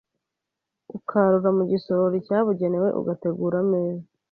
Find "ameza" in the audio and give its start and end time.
3.65-4.07